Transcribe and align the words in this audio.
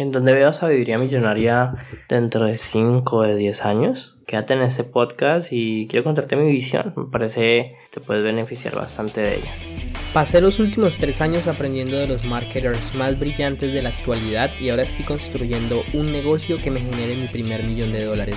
¿En 0.00 0.12
dónde 0.12 0.32
veo 0.32 0.50
sabiduría 0.54 0.96
millonaria 0.96 1.74
dentro 2.08 2.46
de 2.46 2.56
5 2.56 3.16
o 3.18 3.20
de 3.20 3.36
10 3.36 3.66
años? 3.66 4.16
Quédate 4.26 4.54
en 4.54 4.62
este 4.62 4.82
podcast 4.82 5.48
y 5.50 5.88
quiero 5.88 6.04
contarte 6.04 6.36
mi 6.36 6.50
visión. 6.50 6.94
Me 6.96 7.04
parece 7.04 7.40
que 7.40 7.76
te 7.90 8.00
puedes 8.00 8.24
beneficiar 8.24 8.74
bastante 8.74 9.20
de 9.20 9.34
ella. 9.34 9.50
Pasé 10.14 10.40
los 10.40 10.58
últimos 10.58 10.96
tres 10.96 11.20
años 11.20 11.46
aprendiendo 11.46 11.98
de 11.98 12.06
los 12.06 12.24
marketers 12.24 12.94
más 12.94 13.20
brillantes 13.20 13.74
de 13.74 13.82
la 13.82 13.90
actualidad 13.90 14.50
y 14.58 14.70
ahora 14.70 14.84
estoy 14.84 15.04
construyendo 15.04 15.82
un 15.92 16.10
negocio 16.10 16.56
que 16.62 16.70
me 16.70 16.80
genere 16.80 17.16
mi 17.16 17.26
primer 17.26 17.62
millón 17.64 17.92
de 17.92 18.06
dólares. 18.06 18.36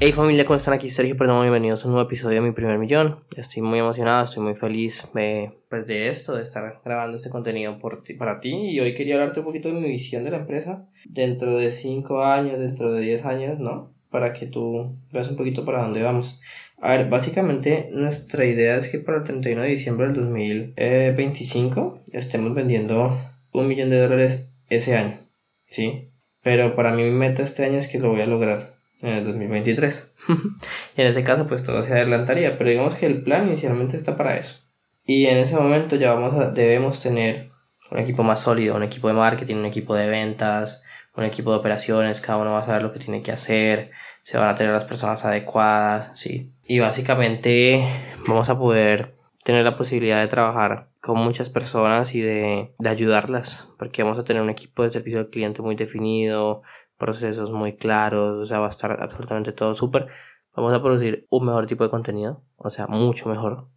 Hey 0.00 0.12
familia, 0.12 0.44
¿cómo 0.44 0.58
están? 0.58 0.74
Aquí 0.74 0.88
Sergio 0.88 1.16
Perdón, 1.16 1.40
bienvenidos 1.40 1.82
a 1.82 1.88
un 1.88 1.94
nuevo 1.94 2.06
episodio 2.06 2.36
de 2.36 2.40
Mi 2.48 2.52
Primer 2.52 2.78
Millón. 2.78 3.24
Estoy 3.36 3.62
muy 3.62 3.80
emocionado, 3.80 4.24
estoy 4.24 4.44
muy 4.44 4.54
feliz 4.54 5.08
de, 5.12 5.58
pues, 5.68 5.88
de 5.88 6.10
esto, 6.10 6.36
de 6.36 6.44
estar 6.44 6.72
grabando 6.84 7.16
este 7.16 7.30
contenido 7.30 7.76
para 8.16 8.38
ti. 8.38 8.54
Y 8.54 8.78
hoy 8.78 8.94
quería 8.94 9.16
hablarte 9.16 9.40
un 9.40 9.46
poquito 9.46 9.70
de 9.70 9.80
mi 9.80 9.88
visión 9.88 10.22
de 10.22 10.30
la 10.30 10.36
empresa 10.36 10.88
dentro 11.04 11.56
de 11.56 11.72
5 11.72 12.22
años, 12.22 12.60
dentro 12.60 12.92
de 12.92 13.00
10 13.00 13.24
años, 13.24 13.58
¿no? 13.58 13.92
Para 14.08 14.34
que 14.34 14.46
tú 14.46 14.96
veas 15.10 15.30
un 15.30 15.36
poquito 15.36 15.64
para 15.64 15.82
dónde 15.82 16.04
vamos. 16.04 16.40
A 16.80 16.92
ver, 16.92 17.08
básicamente 17.08 17.88
nuestra 17.90 18.44
idea 18.44 18.76
es 18.76 18.86
que 18.86 19.00
para 19.00 19.18
el 19.18 19.24
31 19.24 19.62
de 19.62 19.68
diciembre 19.68 20.06
del 20.06 20.14
2025 20.14 22.04
estemos 22.12 22.54
vendiendo 22.54 23.20
un 23.52 23.66
millón 23.66 23.90
de 23.90 24.00
dólares 24.00 24.48
ese 24.68 24.94
año, 24.94 25.18
¿sí? 25.66 26.12
Pero 26.44 26.76
para 26.76 26.92
mí 26.92 27.02
mi 27.02 27.10
meta 27.10 27.42
este 27.42 27.64
año 27.64 27.78
es 27.78 27.88
que 27.88 27.98
lo 27.98 28.10
voy 28.10 28.20
a 28.20 28.26
lograr 28.26 28.77
en 29.02 29.14
el 29.14 29.24
2023. 29.24 30.14
y 30.96 31.00
en 31.00 31.06
ese 31.06 31.24
caso 31.24 31.46
pues 31.46 31.64
todo 31.64 31.82
se 31.82 31.92
adelantaría, 31.92 32.58
pero 32.58 32.70
digamos 32.70 32.94
que 32.94 33.06
el 33.06 33.22
plan 33.22 33.48
inicialmente 33.48 33.96
está 33.96 34.16
para 34.16 34.36
eso. 34.36 34.60
Y 35.04 35.26
en 35.26 35.38
ese 35.38 35.56
momento 35.56 35.96
ya 35.96 36.12
vamos 36.12 36.38
a, 36.38 36.50
debemos 36.50 37.00
tener 37.00 37.50
un 37.90 37.98
equipo 37.98 38.22
más 38.22 38.40
sólido, 38.40 38.76
un 38.76 38.82
equipo 38.82 39.08
de 39.08 39.14
marketing, 39.14 39.56
un 39.56 39.66
equipo 39.66 39.94
de 39.94 40.08
ventas, 40.08 40.82
un 41.16 41.24
equipo 41.24 41.50
de 41.50 41.58
operaciones, 41.58 42.20
cada 42.20 42.38
uno 42.38 42.52
va 42.52 42.60
a 42.60 42.66
saber 42.66 42.82
lo 42.82 42.92
que 42.92 42.98
tiene 42.98 43.22
que 43.22 43.32
hacer, 43.32 43.90
se 44.22 44.36
van 44.36 44.48
a 44.48 44.54
tener 44.54 44.72
las 44.72 44.84
personas 44.84 45.24
adecuadas, 45.24 46.18
sí. 46.20 46.52
Y 46.66 46.78
básicamente 46.80 47.82
vamos 48.26 48.48
a 48.50 48.58
poder 48.58 49.14
tener 49.44 49.64
la 49.64 49.76
posibilidad 49.76 50.20
de 50.20 50.28
trabajar 50.28 50.90
con 51.00 51.18
muchas 51.18 51.48
personas 51.48 52.14
y 52.14 52.20
de, 52.20 52.74
de 52.78 52.88
ayudarlas, 52.88 53.68
porque 53.78 54.02
vamos 54.02 54.18
a 54.18 54.24
tener 54.24 54.42
un 54.42 54.50
equipo 54.50 54.82
de 54.82 54.90
servicio 54.90 55.20
al 55.20 55.30
cliente 55.30 55.62
muy 55.62 55.74
definido, 55.74 56.62
procesos 56.98 57.50
muy 57.50 57.76
claros, 57.76 58.36
o 58.38 58.46
sea, 58.46 58.58
va 58.58 58.66
a 58.66 58.70
estar 58.70 59.00
absolutamente 59.00 59.52
todo 59.52 59.74
súper. 59.74 60.08
Vamos 60.54 60.74
a 60.74 60.82
producir 60.82 61.26
un 61.30 61.46
mejor 61.46 61.66
tipo 61.66 61.84
de 61.84 61.90
contenido, 61.90 62.42
o 62.56 62.68
sea, 62.70 62.86
mucho 62.88 63.28
mejor, 63.28 63.68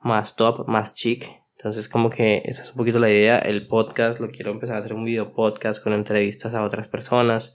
más 0.00 0.36
top, 0.36 0.66
más 0.66 0.94
chic. 0.94 1.28
Entonces, 1.56 1.88
como 1.88 2.10
que 2.10 2.42
esa 2.44 2.62
es 2.62 2.70
un 2.70 2.76
poquito 2.76 2.98
la 2.98 3.10
idea. 3.10 3.38
El 3.38 3.66
podcast 3.66 4.20
lo 4.20 4.28
quiero 4.28 4.50
empezar 4.50 4.76
a 4.76 4.78
hacer 4.80 4.94
un 4.94 5.04
video 5.04 5.32
podcast 5.32 5.82
con 5.82 5.92
entrevistas 5.92 6.54
a 6.54 6.64
otras 6.64 6.88
personas. 6.88 7.54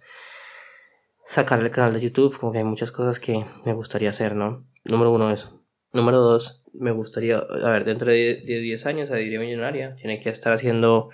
Sacar 1.25 1.59
el 1.59 1.69
canal 1.69 1.93
de 1.93 2.01
YouTube, 2.01 2.39
como 2.39 2.51
que 2.51 2.59
hay 2.59 2.63
muchas 2.63 2.91
cosas 2.91 3.19
que 3.19 3.45
me 3.65 3.73
gustaría 3.73 4.09
hacer, 4.09 4.35
¿no? 4.35 4.65
Número 4.85 5.11
uno, 5.11 5.29
eso. 5.29 5.63
Número 5.91 6.19
dos, 6.19 6.65
me 6.73 6.91
gustaría, 6.91 7.37
a 7.37 7.71
ver, 7.71 7.85
dentro 7.85 8.11
de 8.11 8.41
10 8.45 8.85
años, 8.85 9.11
a 9.11 9.15
Millonaria, 9.15 9.95
tiene 9.95 10.19
que 10.19 10.29
estar 10.29 10.53
haciendo 10.53 11.09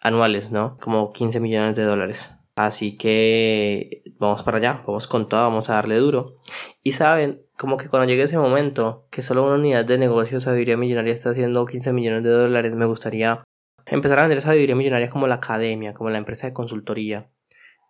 anuales, 0.00 0.50
¿no? 0.50 0.78
Como 0.78 1.10
15 1.10 1.40
millones 1.40 1.76
de 1.76 1.84
dólares. 1.84 2.30
Así 2.56 2.96
que 2.96 4.02
vamos 4.18 4.44
para 4.44 4.58
allá, 4.58 4.82
vamos 4.86 5.08
con 5.08 5.28
todo, 5.28 5.40
vamos 5.42 5.70
a 5.70 5.74
darle 5.74 5.96
duro. 5.96 6.26
Y 6.84 6.92
saben, 6.92 7.42
como 7.58 7.76
que 7.76 7.88
cuando 7.88 8.08
llegue 8.08 8.22
ese 8.22 8.38
momento, 8.38 9.08
que 9.10 9.22
solo 9.22 9.44
una 9.44 9.56
unidad 9.56 9.84
de 9.84 9.98
negocio 9.98 10.40
sabiduría 10.40 10.76
millonaria 10.76 11.12
está 11.12 11.30
haciendo 11.30 11.66
15 11.66 11.92
millones 11.92 12.22
de 12.22 12.30
dólares, 12.30 12.74
me 12.74 12.86
gustaría 12.86 13.42
empezar 13.86 14.20
a 14.20 14.22
vender 14.22 14.40
sabiduría 14.40 14.76
millonaria 14.76 15.10
como 15.10 15.26
la 15.26 15.36
academia, 15.36 15.94
como 15.94 16.10
la 16.10 16.18
empresa 16.18 16.46
de 16.46 16.52
consultoría. 16.52 17.30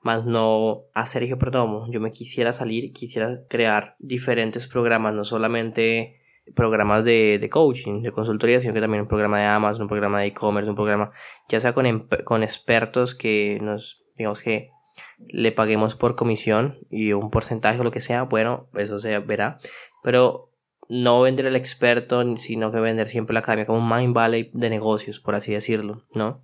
Más 0.02 0.25
no 0.26 0.84
a 0.94 1.06
Sergio 1.06 1.38
Perdomo. 1.38 1.86
Yo 1.91 2.00
me 2.00 2.10
quisiera 2.10 2.52
salir, 2.52 2.92
quisiera 2.92 3.41
crear 3.48 3.96
diferentes 3.98 4.66
programas, 4.69 5.14
no 5.14 5.25
solamente 5.25 6.20
programas 6.54 7.04
de, 7.04 7.38
de 7.38 7.48
coaching, 7.48 8.02
de 8.02 8.12
consultoría, 8.12 8.60
sino 8.60 8.75
que 8.75 8.81
también 8.81 9.02
un 9.02 9.08
programa 9.08 9.38
de 9.38 9.46
Amazon, 9.46 9.82
un 9.82 9.88
programa 9.88 10.20
de 10.20 10.26
e-commerce, 10.26 10.69
un 10.69 10.76
programa 10.76 11.10
ya 11.48 11.60
sea 11.60 11.72
con, 11.72 11.86
em, 11.86 12.06
con 12.25 12.42
expertos 12.42 13.14
que 13.14 13.58
nos 13.62 14.03
digamos 14.16 14.41
que 14.41 14.70
le 15.19 15.52
paguemos 15.52 15.97
por 15.97 16.16
comisión 16.16 16.78
y 16.91 17.12
un 17.12 17.30
porcentaje 17.30 17.80
o 17.80 17.84
lo 17.84 17.91
que 17.91 18.00
sea, 18.00 18.22
bueno, 18.22 18.69
eso 18.75 18.98
se 18.98 19.19
verá. 19.19 19.58
Pero 20.02 20.50
no 20.88 21.22
vender 21.22 21.47
el 21.47 21.56
experto, 21.56 22.36
sino 22.36 22.70
que 22.70 22.80
vender 22.80 23.08
siempre 23.08 23.34
la 23.34 23.41
academia 23.41 23.66
como 23.66 23.78
un 23.78 23.88
mind 23.88 24.14
valley 24.14 24.50
de 24.52 24.70
negocios, 24.70 25.20
por 25.20 25.34
así 25.34 25.52
decirlo, 25.52 26.04
¿no? 26.12 26.42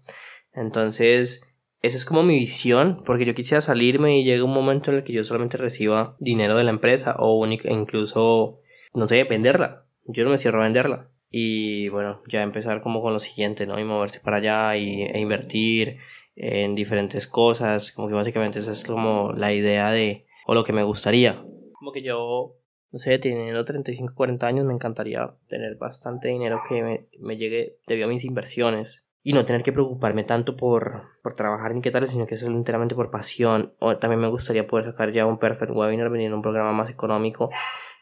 Entonces, 0.52 1.54
esa 1.82 1.96
es 1.96 2.04
como 2.04 2.22
mi 2.22 2.38
visión, 2.38 3.02
porque 3.04 3.24
yo 3.24 3.34
quisiera 3.34 3.60
salirme 3.60 4.18
y 4.18 4.24
llega 4.24 4.44
un 4.44 4.52
momento 4.52 4.90
en 4.90 4.98
el 4.98 5.04
que 5.04 5.12
yo 5.12 5.24
solamente 5.24 5.56
reciba 5.56 6.16
dinero 6.18 6.56
de 6.56 6.64
la 6.64 6.70
empresa 6.70 7.16
o 7.18 7.46
incluso, 7.46 8.60
no 8.94 9.08
sé, 9.08 9.24
venderla. 9.24 9.86
Yo 10.06 10.24
no 10.24 10.30
me 10.30 10.38
cierro 10.38 10.60
a 10.60 10.64
venderla. 10.64 11.10
Y 11.30 11.88
bueno, 11.90 12.20
ya 12.26 12.42
empezar 12.42 12.80
como 12.80 13.00
con 13.00 13.12
lo 13.12 13.20
siguiente, 13.20 13.66
¿no? 13.66 13.78
Y 13.78 13.84
moverse 13.84 14.20
para 14.20 14.38
allá 14.38 14.76
y, 14.76 15.02
e 15.02 15.20
invertir 15.20 15.98
en 16.42 16.74
diferentes 16.74 17.26
cosas, 17.26 17.92
como 17.92 18.08
que 18.08 18.14
básicamente 18.14 18.60
esa 18.60 18.72
es 18.72 18.82
como 18.82 19.32
la 19.36 19.52
idea 19.52 19.90
de, 19.90 20.24
o 20.46 20.54
lo 20.54 20.64
que 20.64 20.72
me 20.72 20.82
gustaría. 20.82 21.44
Como 21.74 21.92
que 21.92 22.02
yo, 22.02 22.56
no 22.92 22.98
sé, 22.98 23.18
teniendo 23.18 23.62
35, 23.62 24.14
40 24.14 24.46
años 24.46 24.64
me 24.64 24.72
encantaría 24.72 25.34
tener 25.48 25.76
bastante 25.76 26.28
dinero 26.28 26.62
que 26.66 26.82
me, 26.82 27.08
me 27.18 27.36
llegue 27.36 27.76
debido 27.86 28.06
a 28.06 28.08
mis 28.08 28.24
inversiones 28.24 29.04
y 29.22 29.34
no 29.34 29.44
tener 29.44 29.62
que 29.62 29.72
preocuparme 29.72 30.24
tanto 30.24 30.56
por, 30.56 31.02
por 31.22 31.34
trabajar 31.34 31.74
ni 31.74 31.82
qué 31.82 31.90
tal, 31.90 32.08
sino 32.08 32.26
que 32.26 32.36
eso 32.36 32.46
es 32.46 32.52
enteramente 32.52 32.94
por 32.94 33.10
pasión. 33.10 33.74
O 33.78 33.98
también 33.98 34.22
me 34.22 34.28
gustaría 34.28 34.66
poder 34.66 34.86
sacar 34.86 35.12
ya 35.12 35.26
un 35.26 35.38
perfect 35.38 35.72
webinar 35.72 36.08
vendiendo 36.08 36.36
un 36.36 36.42
programa 36.42 36.72
más 36.72 36.88
económico 36.88 37.50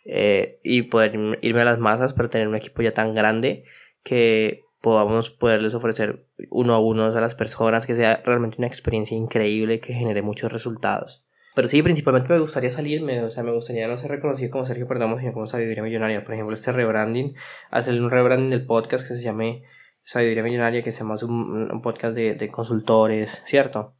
eh, 0.05 0.61
y 0.63 0.83
poder 0.83 1.39
irme 1.43 1.61
a 1.63 1.65
las 1.65 1.81
masas, 1.81 2.15
pero 2.15 2.31
tener 2.31 2.47
un 2.47 2.55
equipo 2.55 2.83
ya 2.83 2.95
tan 2.95 3.17
grande 3.17 3.65
que 4.05 4.63
podamos 4.81 5.31
poderles 5.31 5.75
ofrecer 5.75 6.27
uno 6.51 6.75
a 6.75 6.79
uno 6.79 7.05
a 7.05 7.21
las 7.21 7.35
personas, 7.35 7.87
que 7.87 7.95
sea 7.95 8.23
realmente 8.25 8.57
una 8.59 8.67
experiencia 8.67 9.17
increíble 9.17 9.81
que 9.81 9.95
genere 9.95 10.23
muchos 10.23 10.53
resultados. 10.53 11.25
Pero 11.55 11.67
sí, 11.67 11.83
principalmente 11.83 12.33
me 12.33 12.39
gustaría 12.39 12.71
salirme, 12.71 13.21
o 13.23 13.31
sea, 13.31 13.43
me 13.43 13.51
gustaría 13.51 13.89
no 13.89 13.99
ser 13.99 14.13
reconocido 14.13 14.51
como 14.51 14.65
Sergio 14.65 14.87
Perdomo, 14.87 15.19
sino 15.19 15.33
como 15.33 15.49
Sabiduría 15.49 15.83
Millonaria. 15.83 16.23
Por 16.23 16.35
ejemplo, 16.35 16.55
este 16.55 16.71
rebranding, 16.71 17.35
hacer 17.71 18.01
un 18.01 18.11
rebranding 18.11 18.51
del 18.51 18.65
podcast 18.65 19.07
que 19.07 19.17
se 19.17 19.23
llame 19.23 19.65
Sabiduría 20.05 20.45
Millonaria, 20.45 20.83
que 20.83 20.93
sea 20.93 21.05
más 21.05 21.25
un, 21.25 21.83
podcast 21.83 22.15
de, 22.15 22.35
de 22.35 22.49
consultores, 22.49 23.43
¿cierto? 23.47 23.97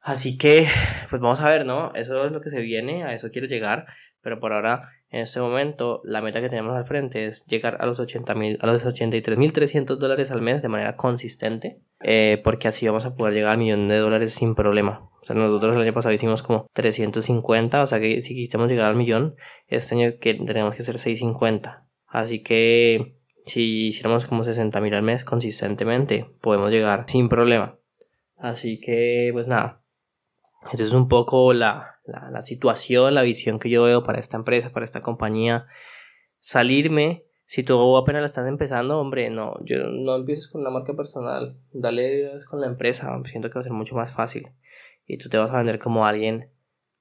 Así 0.00 0.38
que, 0.38 0.68
pues 1.10 1.20
vamos 1.20 1.40
a 1.40 1.48
ver, 1.48 1.66
¿no? 1.66 1.92
Eso 1.94 2.24
es 2.26 2.32
lo 2.32 2.40
que 2.40 2.50
se 2.50 2.60
viene, 2.60 3.02
a 3.02 3.12
eso 3.12 3.30
quiero 3.30 3.48
llegar, 3.48 3.86
pero 4.20 4.38
por 4.38 4.52
ahora 4.52 4.90
en 5.12 5.20
este 5.20 5.40
momento, 5.40 6.00
la 6.04 6.22
meta 6.22 6.40
que 6.40 6.48
tenemos 6.48 6.74
al 6.74 6.86
frente 6.86 7.26
es 7.26 7.44
llegar 7.44 7.76
a 7.80 7.86
los, 7.86 8.00
80 8.00 8.32
a 8.32 8.66
los 8.66 8.82
83.300 8.82 9.96
dólares 9.96 10.30
al 10.30 10.40
mes 10.40 10.62
de 10.62 10.68
manera 10.68 10.96
consistente, 10.96 11.82
eh, 12.00 12.40
porque 12.42 12.66
así 12.66 12.86
vamos 12.86 13.04
a 13.04 13.14
poder 13.14 13.34
llegar 13.34 13.52
al 13.52 13.58
millón 13.58 13.88
de 13.88 13.98
dólares 13.98 14.32
sin 14.32 14.54
problema. 14.54 15.10
O 15.20 15.24
sea, 15.24 15.36
nosotros 15.36 15.76
el 15.76 15.82
año 15.82 15.92
pasado 15.92 16.14
hicimos 16.14 16.42
como 16.42 16.66
350, 16.72 17.82
o 17.82 17.86
sea 17.86 18.00
que 18.00 18.22
si 18.22 18.34
quisiéramos 18.34 18.70
llegar 18.70 18.86
al 18.86 18.96
millón, 18.96 19.36
este 19.66 19.94
año 19.94 20.14
que 20.18 20.32
tenemos 20.32 20.74
que 20.74 20.80
hacer 20.80 20.98
650. 20.98 21.86
Así 22.06 22.42
que 22.42 23.18
si 23.44 23.88
hiciéramos 23.88 24.24
como 24.24 24.44
60.000 24.44 24.94
al 24.94 25.02
mes 25.02 25.24
consistentemente, 25.24 26.24
podemos 26.40 26.70
llegar 26.70 27.04
sin 27.06 27.28
problema. 27.28 27.78
Así 28.38 28.80
que, 28.80 29.28
pues 29.34 29.46
nada, 29.46 29.81
esa 30.70 30.84
es 30.84 30.92
un 30.92 31.08
poco 31.08 31.52
la, 31.52 31.96
la, 32.04 32.30
la, 32.30 32.42
situación, 32.42 33.14
la 33.14 33.22
visión 33.22 33.58
que 33.58 33.70
yo 33.70 33.82
veo 33.82 34.02
para 34.02 34.20
esta 34.20 34.36
empresa, 34.36 34.70
para 34.70 34.84
esta 34.84 35.00
compañía. 35.00 35.66
Salirme, 36.38 37.24
si 37.46 37.62
tú 37.62 37.96
apenas 37.96 38.22
la 38.22 38.26
estás 38.26 38.48
empezando, 38.48 38.98
hombre, 38.98 39.28
no, 39.30 39.54
yo 39.64 39.78
no 39.88 40.16
empieces 40.16 40.48
con 40.48 40.64
la 40.64 40.70
marca 40.70 40.94
personal, 40.94 41.58
dale 41.72 42.30
con 42.48 42.60
la 42.60 42.66
empresa, 42.66 43.12
siento 43.24 43.50
que 43.50 43.54
va 43.54 43.60
a 43.60 43.64
ser 43.64 43.72
mucho 43.72 43.94
más 43.94 44.12
fácil. 44.12 44.48
Y 45.06 45.18
tú 45.18 45.28
te 45.28 45.38
vas 45.38 45.50
a 45.50 45.58
vender 45.58 45.78
como 45.78 46.06
alguien 46.06 46.50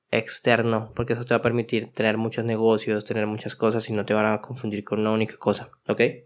externo, 0.10 0.92
porque 0.96 1.14
eso 1.14 1.24
te 1.24 1.34
va 1.34 1.38
a 1.38 1.42
permitir 1.42 1.94
tener 1.94 2.18
muchos 2.18 2.44
negocios, 2.44 3.06
tener 3.06 3.28
muchas 3.28 3.56
cosas 3.56 3.90
y 3.90 3.94
no 3.94 4.06
te 4.06 4.14
van 4.14 4.26
a 4.26 4.42
confundir 4.42 4.84
con 4.84 5.00
una 5.00 5.14
única 5.14 5.38
cosa, 5.38 5.70
¿ok? 5.88 6.02
Ese 6.02 6.26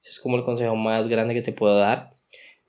es 0.00 0.20
como 0.20 0.36
el 0.36 0.44
consejo 0.44 0.74
más 0.74 1.08
grande 1.08 1.34
que 1.34 1.42
te 1.42 1.52
puedo 1.52 1.76
dar. 1.76 2.16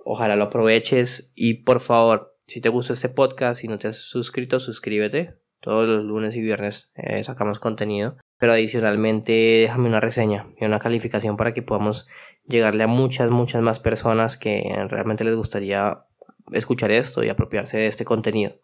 Ojalá 0.03 0.35
lo 0.35 0.45
aproveches 0.45 1.31
y 1.35 1.63
por 1.63 1.79
favor, 1.79 2.27
si 2.47 2.61
te 2.61 2.69
gustó 2.69 2.93
este 2.93 3.09
podcast 3.09 3.63
y 3.63 3.67
no 3.67 3.77
te 3.77 3.89
has 3.89 3.97
suscrito, 3.97 4.59
suscríbete. 4.59 5.35
Todos 5.59 5.87
los 5.87 6.05
lunes 6.05 6.35
y 6.35 6.41
viernes 6.41 6.91
eh, 6.95 7.23
sacamos 7.23 7.59
contenido. 7.59 8.17
Pero 8.39 8.53
adicionalmente 8.53 9.33
déjame 9.33 9.89
una 9.89 9.99
reseña 9.99 10.47
y 10.59 10.65
una 10.65 10.79
calificación 10.79 11.35
para 11.35 11.53
que 11.53 11.61
podamos 11.61 12.07
llegarle 12.47 12.83
a 12.83 12.87
muchas, 12.87 13.31
muchas 13.31 13.61
más 13.61 13.79
personas 13.79 14.37
que 14.37 14.63
realmente 14.87 15.23
les 15.23 15.35
gustaría 15.35 16.05
escuchar 16.53 16.91
esto 16.91 17.23
y 17.23 17.29
apropiarse 17.29 17.77
de 17.77 17.87
este 17.87 18.05
contenido. 18.05 18.59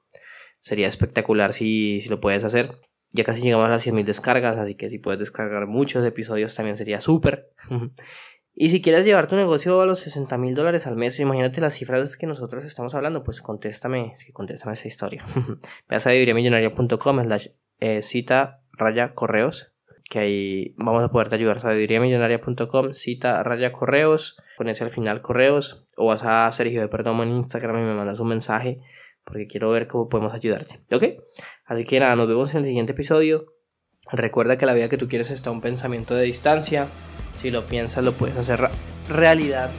Sería 0.61 0.87
espectacular 0.87 1.51
si, 1.53 2.01
si 2.01 2.09
lo 2.09 2.21
puedes 2.21 2.43
hacer. 2.43 2.79
Ya 3.11 3.23
casi 3.23 3.41
llegamos 3.41 3.65
a 3.65 3.69
las 3.69 3.85
100.000 3.85 4.05
descargas, 4.05 4.57
así 4.57 4.75
que 4.75 4.89
si 4.89 4.97
puedes 4.97 5.19
descargar 5.19 5.67
muchos 5.67 6.05
episodios 6.05 6.55
también 6.55 6.77
sería 6.77 7.01
súper. 7.01 7.49
y 8.55 8.69
si 8.69 8.81
quieres 8.81 9.05
llevar 9.05 9.27
tu 9.27 9.35
negocio 9.35 9.81
a 9.81 9.85
los 9.85 9.99
60 9.99 10.37
mil 10.37 10.53
dólares 10.53 10.85
al 10.85 10.95
mes, 10.95 11.19
imagínate 11.19 11.59
las 11.59 11.73
cifras 11.73 12.15
que 12.15 12.27
nosotros 12.27 12.63
estamos 12.65 12.93
hablando, 12.93 13.23
pues 13.23 13.41
contéstame, 13.41 14.15
contéstame 14.31 14.73
esa 14.73 14.87
historia. 14.87 15.25
Veas 15.89 16.05
a 16.05 16.11
viviremillonario.com 16.11 17.23
slash 17.23 17.47
eh, 17.79 18.03
cita 18.03 18.61
raya 18.71 19.15
correos, 19.15 19.73
que 20.09 20.19
ahí 20.19 20.75
vamos 20.77 21.03
a 21.03 21.09
poderte 21.09 21.35
ayudar. 21.35 21.61
Sabiduriamillonaria.com, 21.61 22.93
cita 22.93 23.41
raya 23.41 23.71
correos, 23.71 24.37
con 24.57 24.69
ese 24.69 24.83
al 24.83 24.91
final 24.91 25.21
correos, 25.21 25.87
o 25.97 26.07
vas 26.07 26.23
a 26.23 26.51
Sergio 26.51 26.81
de 26.81 26.87
Perdomo 26.87 27.23
en 27.23 27.31
Instagram 27.31 27.77
y 27.77 27.85
me 27.85 27.95
mandas 27.95 28.19
un 28.19 28.27
mensaje 28.27 28.81
porque 29.23 29.47
quiero 29.47 29.71
ver 29.71 29.87
cómo 29.87 30.09
podemos 30.09 30.33
ayudarte. 30.33 30.81
¿Ok? 30.91 31.05
Así 31.65 31.85
que 31.85 31.99
nada, 31.99 32.15
nos 32.15 32.27
vemos 32.27 32.51
en 32.51 32.59
el 32.59 32.65
siguiente 32.65 32.91
episodio. 32.91 33.45
Recuerda 34.11 34.57
que 34.57 34.65
la 34.65 34.73
vida 34.73 34.89
que 34.89 34.97
tú 34.97 35.07
quieres 35.07 35.31
está 35.31 35.49
a 35.49 35.53
un 35.53 35.61
pensamiento 35.61 36.13
de 36.13 36.23
distancia. 36.23 36.87
Si 37.43 37.51
lo 37.51 37.65
piensas, 37.65 38.05
lo 38.05 38.13
puedes 38.13 38.37
hacer 38.37 38.69
realidad. 39.09 39.69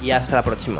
Y 0.00 0.12
hasta 0.12 0.36
la 0.36 0.44
próxima. 0.44 0.78